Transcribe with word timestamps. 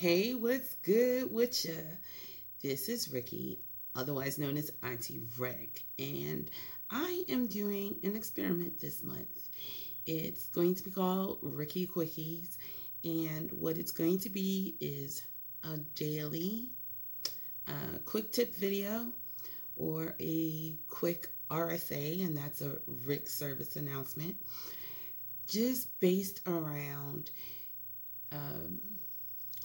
Hey, 0.00 0.34
what's 0.34 0.76
good 0.76 1.30
with 1.30 1.62
ya? 1.62 1.74
This 2.62 2.88
is 2.88 3.12
Ricky, 3.12 3.58
otherwise 3.94 4.38
known 4.38 4.56
as 4.56 4.70
Auntie 4.82 5.20
Rick, 5.36 5.84
and 5.98 6.50
I 6.90 7.24
am 7.28 7.48
doing 7.48 7.96
an 8.02 8.16
experiment 8.16 8.80
this 8.80 9.02
month. 9.02 9.50
It's 10.06 10.48
going 10.48 10.76
to 10.76 10.84
be 10.84 10.90
called 10.90 11.40
Ricky 11.42 11.86
Quickies, 11.86 12.56
and 13.04 13.52
what 13.52 13.76
it's 13.76 13.92
going 13.92 14.20
to 14.20 14.30
be 14.30 14.74
is 14.80 15.22
a 15.64 15.76
daily 15.96 16.70
uh, 17.68 17.98
quick 18.06 18.32
tip 18.32 18.54
video 18.56 19.04
or 19.76 20.16
a 20.18 20.78
quick 20.88 21.28
RSA, 21.50 22.24
and 22.24 22.34
that's 22.38 22.62
a 22.62 22.78
Rick 23.04 23.28
service 23.28 23.76
announcement, 23.76 24.36
just 25.46 26.00
based 26.00 26.40
around 26.46 27.30
um, 28.32 28.80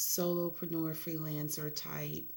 solopreneur, 0.00 0.94
freelancer 0.96 1.74
type 1.74 2.32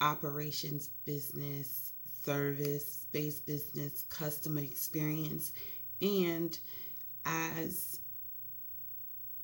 operations 0.00 0.90
business, 1.04 1.92
service 2.24 3.06
based 3.12 3.46
business, 3.46 4.04
customer 4.08 4.60
experience, 4.60 5.52
and 6.00 6.58
as 7.24 8.00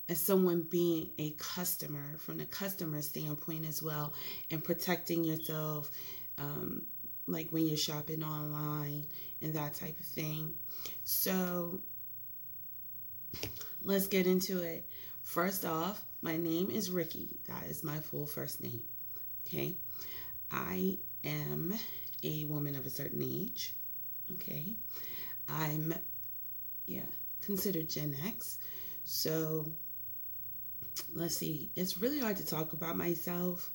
as 0.07 0.21
someone 0.21 0.61
being 0.69 1.09
a 1.17 1.31
customer 1.31 2.17
from 2.19 2.37
the 2.37 2.45
customer 2.45 3.01
standpoint 3.01 3.65
as 3.65 3.81
well 3.81 4.13
and 4.51 4.63
protecting 4.63 5.23
yourself 5.23 5.89
um, 6.37 6.83
like 7.25 7.49
when 7.49 7.67
you're 7.67 7.75
shopping 7.75 8.23
online 8.23 9.03
and 9.41 9.55
that 9.55 9.73
type 9.73 9.99
of 9.99 10.05
thing. 10.05 10.53
So 11.03 11.81
let's 13.83 14.05
get 14.05 14.27
into 14.27 14.61
it 14.61 14.85
first 15.25 15.65
off 15.65 16.01
my 16.21 16.37
name 16.37 16.69
is 16.71 16.89
ricky. 16.89 17.37
That 17.47 17.65
is 17.65 17.83
my 17.83 17.97
full 17.99 18.25
first 18.25 18.63
name 18.63 18.81
okay? 19.45 19.75
I 20.51 20.97
am 21.23 21.73
a 22.23 22.45
woman 22.45 22.75
of 22.75 22.85
a 22.85 22.89
certain 22.89 23.21
age 23.21 23.75
okay? 24.33 24.75
I'm 25.49 25.93
yeah 26.87 27.01
considered 27.41 27.89
gen 27.89 28.15
x. 28.25 28.59
So 29.03 29.71
let's 31.13 31.35
see, 31.35 31.71
it's 31.75 31.97
really 31.97 32.19
hard 32.19 32.37
to 32.37 32.45
talk 32.45 32.73
about 32.73 32.97
myself. 32.97 33.69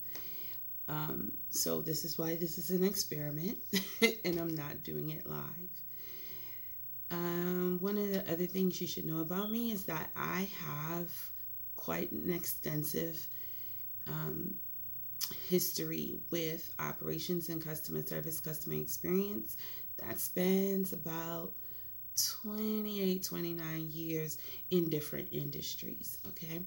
Um, 0.89 1.33
so 1.51 1.83
this 1.83 2.05
is 2.05 2.19
why 2.19 2.35
this 2.35 2.59
is 2.59 2.71
an 2.71 2.83
experiment 2.83 3.59
and 4.25 4.39
I'm 4.41 4.55
not 4.55 4.83
doing 4.83 5.11
it 5.11 5.27
live. 5.27 5.71
Um, 7.13 7.79
one 7.81 7.97
of 7.99 8.13
the 8.13 8.33
other 8.33 8.47
things 8.47 8.81
you 8.81 8.87
should 8.87 9.05
know 9.05 9.21
about 9.21 9.51
me 9.51 9.73
is 9.73 9.85
that 9.85 10.11
I 10.17 10.49
have 10.67 11.13
quite 11.81 12.13
an 12.13 12.31
extensive 12.31 13.27
um, 14.07 14.55
history 15.49 16.19
with 16.31 16.73
operations 16.79 17.49
and 17.49 17.65
customer 17.65 18.03
service, 18.03 18.39
customer 18.39 18.77
experience 18.77 19.57
that 19.99 20.19
spans 20.19 20.93
about 20.93 21.53
28, 22.43 23.23
29 23.23 23.89
years 23.91 24.39
in 24.71 24.91
different 24.91 25.29
industries. 25.33 26.19
Okay. 26.29 26.61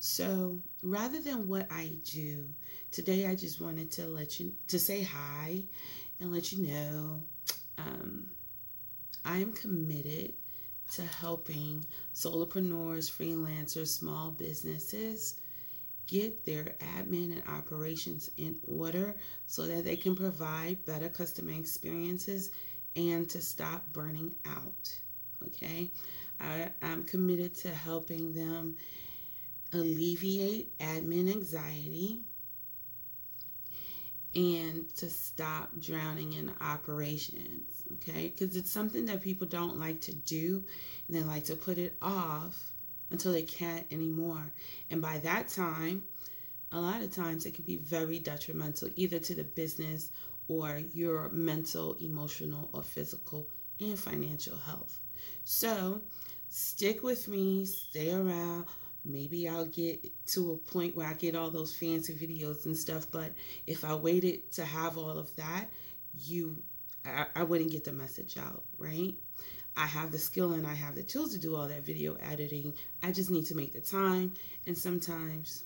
So 0.00 0.60
rather 0.82 1.20
than 1.20 1.46
what 1.46 1.66
I 1.70 1.92
do 2.04 2.48
today, 2.90 3.26
I 3.26 3.34
just 3.36 3.60
wanted 3.60 3.92
to 3.92 4.06
let 4.06 4.40
you 4.40 4.52
to 4.68 4.78
say 4.78 5.02
hi 5.02 5.62
and 6.20 6.32
let 6.32 6.52
you 6.52 6.66
know 6.66 7.22
um, 7.78 8.26
I 9.24 9.38
am 9.38 9.52
committed 9.52 10.32
to 10.92 11.02
helping 11.02 11.84
solopreneurs, 12.14 13.10
freelancers, 13.10 13.88
small 13.88 14.30
businesses 14.30 15.38
get 16.06 16.44
their 16.46 16.74
admin 16.96 17.32
and 17.32 17.42
operations 17.46 18.30
in 18.38 18.58
order 18.66 19.14
so 19.46 19.66
that 19.66 19.84
they 19.84 19.96
can 19.96 20.16
provide 20.16 20.84
better 20.86 21.08
customer 21.08 21.52
experiences 21.52 22.50
and 22.96 23.28
to 23.28 23.40
stop 23.40 23.84
burning 23.92 24.34
out. 24.46 24.98
Okay, 25.46 25.90
I, 26.40 26.70
I'm 26.82 27.04
committed 27.04 27.54
to 27.56 27.68
helping 27.68 28.32
them 28.32 28.76
alleviate 29.72 30.76
admin 30.78 31.30
anxiety 31.30 32.20
and 34.38 34.88
to 34.94 35.10
stop 35.10 35.68
drowning 35.80 36.34
in 36.34 36.52
operations. 36.60 37.82
Okay, 37.94 38.28
because 38.28 38.54
it's 38.54 38.70
something 38.70 39.06
that 39.06 39.20
people 39.20 39.48
don't 39.48 39.80
like 39.80 40.00
to 40.02 40.14
do 40.14 40.62
and 41.06 41.16
they 41.16 41.22
like 41.22 41.44
to 41.46 41.56
put 41.56 41.76
it 41.76 41.96
off 42.00 42.70
until 43.10 43.32
they 43.32 43.42
can't 43.42 43.84
anymore. 43.90 44.52
And 44.90 45.02
by 45.02 45.18
that 45.18 45.48
time, 45.48 46.04
a 46.70 46.78
lot 46.78 47.02
of 47.02 47.12
times 47.12 47.46
it 47.46 47.54
can 47.54 47.64
be 47.64 47.76
very 47.76 48.20
detrimental 48.20 48.90
either 48.94 49.18
to 49.18 49.34
the 49.34 49.42
business 49.42 50.10
or 50.46 50.80
your 50.92 51.30
mental, 51.30 51.96
emotional, 52.00 52.70
or 52.72 52.82
physical 52.82 53.48
and 53.80 53.98
financial 53.98 54.56
health. 54.56 55.00
So 55.44 56.02
stick 56.48 57.02
with 57.02 57.26
me, 57.26 57.64
stay 57.64 58.12
around. 58.12 58.66
Maybe 59.08 59.48
I'll 59.48 59.66
get 59.66 60.04
to 60.28 60.52
a 60.52 60.56
point 60.56 60.94
where 60.94 61.06
I 61.06 61.14
get 61.14 61.34
all 61.34 61.50
those 61.50 61.74
fancy 61.74 62.14
videos 62.14 62.66
and 62.66 62.76
stuff, 62.76 63.06
but 63.10 63.32
if 63.66 63.84
I 63.84 63.94
waited 63.94 64.52
to 64.52 64.64
have 64.64 64.98
all 64.98 65.18
of 65.18 65.34
that, 65.36 65.66
you 66.14 66.62
I, 67.04 67.26
I 67.36 67.42
wouldn't 67.44 67.70
get 67.70 67.84
the 67.84 67.92
message 67.92 68.36
out, 68.38 68.62
right? 68.76 69.14
I 69.76 69.86
have 69.86 70.10
the 70.10 70.18
skill 70.18 70.54
and 70.54 70.66
I 70.66 70.74
have 70.74 70.94
the 70.94 71.02
tools 71.02 71.32
to 71.32 71.38
do 71.38 71.54
all 71.54 71.68
that 71.68 71.86
video 71.86 72.14
editing. 72.14 72.74
I 73.02 73.12
just 73.12 73.30
need 73.30 73.46
to 73.46 73.54
make 73.54 73.72
the 73.72 73.80
time. 73.80 74.34
And 74.66 74.76
sometimes, 74.76 75.64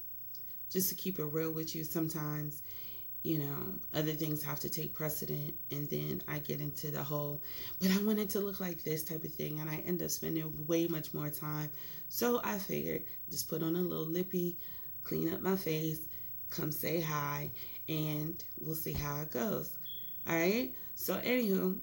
just 0.71 0.91
to 0.91 0.95
keep 0.95 1.19
it 1.19 1.25
real 1.25 1.51
with 1.51 1.75
you, 1.75 1.85
sometimes 1.85 2.63
you 3.22 3.38
know, 3.38 3.75
other 3.94 4.12
things 4.12 4.43
have 4.43 4.59
to 4.60 4.69
take 4.69 4.94
precedent. 4.94 5.55
And 5.71 5.88
then 5.88 6.22
I 6.27 6.38
get 6.41 6.60
into 6.60 6.91
the 6.91 7.03
whole, 7.03 7.43
but 7.81 7.91
I 7.91 8.03
want 8.03 8.19
it 8.19 8.31
to 8.31 8.41
look 8.41 8.60
like 8.60 8.83
this 8.83 9.05
type 9.05 9.25
of 9.25 9.33
thing. 9.33 9.60
And 9.60 9.71
I 9.71 9.77
end 9.87 10.03
up 10.03 10.10
spending 10.10 10.66
way 10.66 10.88
much 10.88 11.15
more 11.15 11.31
time. 11.31 11.71
So 12.09 12.41
I 12.43 12.59
figured 12.59 13.05
just 13.31 13.49
put 13.49 13.62
on 13.62 13.77
a 13.77 13.81
little 13.81 14.06
lippy, 14.06 14.59
clean 15.05 15.32
up 15.32 15.41
my 15.41 15.56
face, 15.56 16.00
come 16.50 16.72
say 16.72 17.00
hi, 17.00 17.50
and 17.88 18.43
we'll 18.61 18.75
see 18.75 18.93
how 18.93 19.21
it 19.21 19.31
goes. 19.31 19.78
All 20.28 20.34
right. 20.34 20.72
So, 20.94 21.16
anywho, 21.19 21.78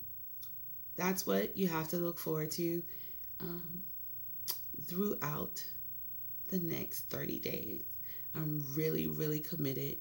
that's 0.96 1.26
what 1.26 1.58
you 1.58 1.68
have 1.68 1.88
to 1.90 1.98
look 1.98 2.20
forward 2.20 2.52
to 2.52 2.84
um, 3.40 3.84
throughout 4.88 5.64
the 6.50 6.60
next 6.60 7.10
30 7.10 7.40
days. 7.40 7.84
I'm 8.36 8.64
really, 8.76 9.08
really 9.08 9.40
committed 9.40 9.98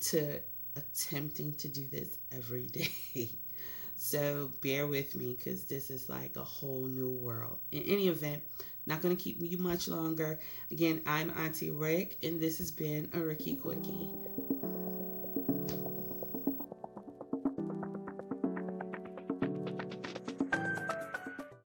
to 0.00 0.40
attempting 0.76 1.54
to 1.54 1.68
do 1.68 1.86
this 1.90 2.18
every 2.32 2.66
day. 3.12 3.30
so 3.96 4.50
bear 4.62 4.86
with 4.86 5.14
me 5.14 5.34
because 5.36 5.64
this 5.64 5.90
is 5.90 6.08
like 6.08 6.36
a 6.36 6.44
whole 6.44 6.86
new 6.86 7.12
world. 7.12 7.58
In 7.72 7.82
any 7.82 8.08
event, 8.08 8.42
not 8.86 9.02
going 9.02 9.16
to 9.16 9.22
keep 9.22 9.38
you 9.40 9.58
much 9.58 9.88
longer. 9.88 10.38
Again, 10.70 11.02
I'm 11.06 11.30
Auntie 11.30 11.70
Rick, 11.70 12.18
and 12.22 12.40
this 12.40 12.58
has 12.58 12.70
been 12.70 13.10
a 13.14 13.20
Ricky 13.20 13.56
Quickie. 13.56 14.10